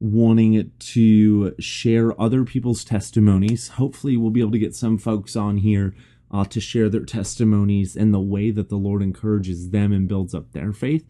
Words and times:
wanting 0.00 0.54
it 0.54 0.78
to 0.80 1.54
share 1.58 2.20
other 2.20 2.44
people's 2.44 2.84
testimonies. 2.84 3.68
Hopefully 3.68 4.16
we'll 4.16 4.30
be 4.30 4.40
able 4.40 4.50
to 4.50 4.58
get 4.58 4.74
some 4.74 4.98
folks 4.98 5.36
on 5.36 5.58
here 5.58 5.94
uh, 6.30 6.44
to 6.44 6.60
share 6.60 6.88
their 6.88 7.04
testimonies 7.04 7.96
and 7.96 8.12
the 8.12 8.20
way 8.20 8.50
that 8.50 8.68
the 8.68 8.76
lord 8.76 9.02
encourages 9.02 9.70
them 9.70 9.92
and 9.92 10.08
builds 10.08 10.34
up 10.34 10.50
their 10.50 10.72
faith 10.72 11.06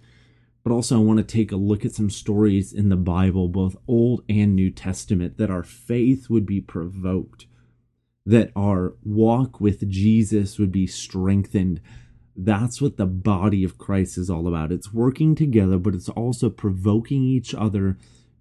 but 0.67 0.75
also 0.75 0.97
I 0.97 1.05
want 1.05 1.19
to 1.19 1.23
take 1.23 1.53
a 1.53 1.57
look 1.57 1.85
at 1.85 1.93
some 1.93 2.11
stories 2.11 2.73
in 2.73 2.89
the 2.89 2.97
Bible, 2.97 3.47
both 3.47 3.77
Old 3.87 4.25
and 4.29 4.57
New 4.57 4.73
Testament, 4.73 5.39
that 5.39 5.49
our 5.49 5.63
faith 5.63 6.29
would 6.29 6.45
be 6.45 6.61
provoked, 6.61 7.47
that 8.25 8.51
our 8.57 8.95
walk 9.05 9.61
with 9.61 9.89
Jesus 9.89 10.59
would 10.59 10.73
be 10.73 10.89
strengthened. 10.89 11.81
That's 12.35 12.83
what 12.83 12.97
the 12.97 13.07
body 13.07 13.63
of 13.63 13.79
Christ 13.79 14.19
is 14.19 14.29
all 14.29 14.49
about. 14.49 14.73
It's 14.73 14.93
working 14.93 15.37
together, 15.37 15.79
but 15.79 15.95
it's 15.95 16.09
also 16.09 16.51
provoking 16.51 17.23
each 17.23 17.55
other 17.55 17.97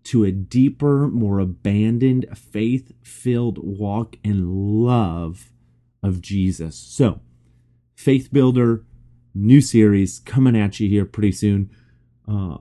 to 0.06 0.24
a 0.24 0.32
deeper, 0.32 1.08
more 1.08 1.38
abandoned, 1.38 2.26
faith 2.36 2.92
filled 3.04 3.60
walk 3.60 4.16
and 4.24 4.52
love 4.52 5.52
of 6.02 6.22
Jesus. 6.22 6.76
So, 6.76 7.22
Faith 7.94 8.34
Builder, 8.34 8.84
new 9.36 9.62
series 9.62 10.18
coming 10.18 10.58
at 10.58 10.80
you 10.80 10.90
here 10.90 11.06
pretty 11.06 11.32
soon 11.32 11.70
uh, 12.28 12.58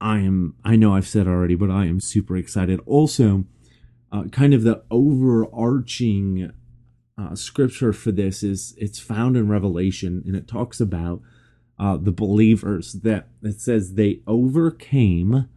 I 0.00 0.18
am, 0.18 0.56
I 0.64 0.76
know 0.76 0.94
I've 0.94 1.08
said 1.08 1.26
already, 1.26 1.54
but 1.54 1.70
I 1.70 1.86
am 1.86 2.00
super 2.00 2.36
excited. 2.36 2.80
Also, 2.86 3.44
uh, 4.12 4.24
kind 4.24 4.54
of 4.54 4.62
the 4.62 4.82
overarching 4.90 6.52
uh, 7.18 7.34
scripture 7.34 7.92
for 7.92 8.12
this 8.12 8.42
is 8.42 8.74
it's 8.78 8.98
found 8.98 9.36
in 9.36 9.48
Revelation 9.48 10.22
and 10.26 10.36
it 10.36 10.46
talks 10.46 10.80
about 10.80 11.22
uh, 11.78 11.96
the 11.96 12.12
believers 12.12 12.92
that 12.92 13.28
it 13.42 13.60
says 13.60 13.94
they 13.94 14.20
overcame 14.26 15.48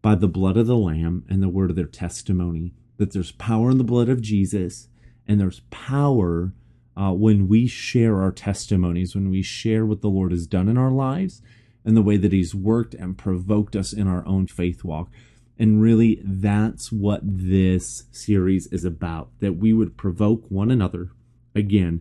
by 0.00 0.14
the 0.14 0.28
blood 0.28 0.56
of 0.56 0.66
the 0.66 0.76
Lamb 0.76 1.24
and 1.28 1.42
the 1.42 1.48
word 1.48 1.70
of 1.70 1.76
their 1.76 1.86
testimony. 1.86 2.74
That 2.96 3.12
there's 3.12 3.32
power 3.32 3.70
in 3.70 3.78
the 3.78 3.84
blood 3.84 4.08
of 4.08 4.22
Jesus 4.22 4.88
and 5.26 5.40
there's 5.40 5.60
power 5.70 6.52
uh, 6.96 7.12
when 7.12 7.48
we 7.48 7.66
share 7.66 8.20
our 8.20 8.32
testimonies, 8.32 9.14
when 9.14 9.30
we 9.30 9.42
share 9.42 9.86
what 9.86 10.02
the 10.02 10.10
Lord 10.10 10.30
has 10.30 10.46
done 10.46 10.68
in 10.68 10.76
our 10.76 10.90
lives 10.90 11.42
and 11.84 11.96
the 11.96 12.02
way 12.02 12.16
that 12.16 12.32
he's 12.32 12.54
worked 12.54 12.94
and 12.94 13.18
provoked 13.18 13.74
us 13.76 13.92
in 13.92 14.06
our 14.06 14.26
own 14.26 14.46
faith 14.46 14.84
walk. 14.84 15.10
And 15.58 15.80
really, 15.82 16.20
that's 16.24 16.90
what 16.90 17.20
this 17.22 18.04
series 18.10 18.66
is 18.68 18.84
about 18.84 19.30
that 19.40 19.56
we 19.56 19.72
would 19.72 19.96
provoke 19.96 20.50
one 20.50 20.70
another 20.70 21.10
again 21.54 22.00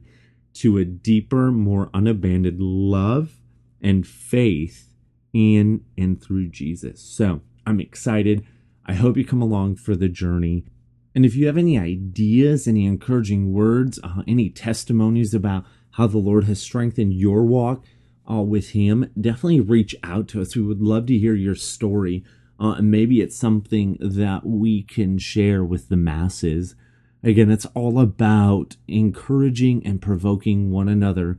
to 0.54 0.78
a 0.78 0.86
deeper, 0.86 1.52
more 1.52 1.90
unabandoned 1.94 2.60
love 2.60 3.38
and 3.82 4.06
faith 4.06 4.90
in 5.34 5.84
and 5.98 6.22
through 6.22 6.50
Jesus. 6.50 7.02
So 7.02 7.42
I'm 7.66 7.80
excited. 7.80 8.46
I 8.86 8.94
hope 8.94 9.18
you 9.18 9.26
come 9.26 9.42
along 9.42 9.78
for 9.78 9.96
the 9.96 10.10
journey. 10.10 10.66
And 11.14 11.26
if 11.26 11.36
you 11.36 11.48
have 11.48 11.58
any 11.58 11.78
ideas, 11.78 12.68
any 12.68 12.86
encouraging 12.86 13.54
words, 13.54 14.00
uh, 14.04 14.24
any 14.28 14.50
testimonies 14.50 15.34
about 15.34 15.66
how 15.92 16.08
the 16.08 16.18
Lord 16.18 16.46
has 16.46 16.62
strengthened 16.62 17.14
your 17.14 17.44
walk, 17.44 17.84
uh, 18.30 18.42
with 18.42 18.70
him, 18.72 19.12
definitely 19.20 19.62
reach 19.62 19.96
out 20.04 20.28
to 20.30 20.42
us. 20.42 20.56
We 20.56 20.62
would 20.62 20.82
love 20.82 21.06
to 21.08 21.18
hear 21.18 21.34
your 21.34 21.56
story. 21.56 22.24
Uh, 22.60 22.74
and 22.74 22.92
maybe 22.92 23.22
it's 23.22 23.36
something 23.36 23.98
that 24.00 24.46
we 24.46 24.84
can 24.84 25.18
share 25.18 25.64
with 25.64 25.90
the 25.90 25.98
masses. 25.98 26.76
Again, 27.24 27.50
it's 27.50 27.66
all 27.68 28.00
about 28.00 28.78
encouraging 28.88 29.86
and 29.86 30.02
provoking 30.02 30.72
one 30.72 30.88
another 30.88 31.38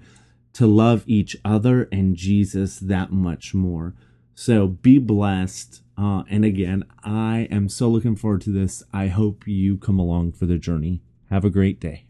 to 0.55 0.67
love 0.67 1.05
each 1.07 1.37
other 1.45 1.89
and 1.93 2.17
Jesus 2.17 2.79
that 2.79 3.13
much 3.13 3.55
more. 3.55 3.95
So 4.35 4.67
be 4.67 4.99
blessed. 4.99 5.83
Uh, 5.97 6.25
and 6.29 6.45
again, 6.45 6.85
I 7.05 7.49
am 7.51 7.69
so 7.69 7.89
looking 7.89 8.17
forward 8.17 8.43
to 8.43 8.51
this. 8.51 8.83
I 8.93 9.09
hope 9.09 9.47
you 9.47 9.77
come 9.77 9.99
along 9.99 10.33
for 10.33 10.47
the 10.47 10.59
journey. 10.59 11.03
Have 11.31 11.45
a 11.45 11.51
great 11.51 11.81
day. 11.81 12.07